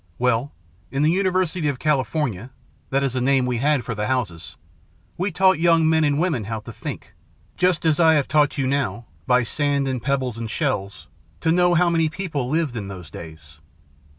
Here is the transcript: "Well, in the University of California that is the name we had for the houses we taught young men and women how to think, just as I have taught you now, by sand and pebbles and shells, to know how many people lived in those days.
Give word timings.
"Well, 0.17 0.51
in 0.89 1.03
the 1.03 1.11
University 1.11 1.67
of 1.67 1.77
California 1.77 2.49
that 2.89 3.03
is 3.03 3.13
the 3.13 3.21
name 3.21 3.45
we 3.45 3.57
had 3.59 3.85
for 3.85 3.93
the 3.93 4.07
houses 4.07 4.57
we 5.15 5.31
taught 5.31 5.59
young 5.59 5.87
men 5.87 6.03
and 6.03 6.17
women 6.19 6.45
how 6.45 6.59
to 6.61 6.73
think, 6.73 7.13
just 7.55 7.85
as 7.85 7.99
I 7.99 8.15
have 8.15 8.27
taught 8.27 8.57
you 8.57 8.65
now, 8.65 9.05
by 9.27 9.43
sand 9.43 9.87
and 9.87 10.01
pebbles 10.01 10.39
and 10.39 10.49
shells, 10.49 11.07
to 11.41 11.51
know 11.51 11.75
how 11.75 11.87
many 11.91 12.09
people 12.09 12.49
lived 12.49 12.75
in 12.75 12.87
those 12.87 13.11
days. 13.11 13.59